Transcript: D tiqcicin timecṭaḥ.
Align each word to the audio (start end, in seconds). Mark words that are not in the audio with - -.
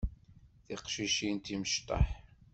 D 0.65 0.67
tiqcicin 0.67 1.35
timecṭaḥ. 1.45 2.07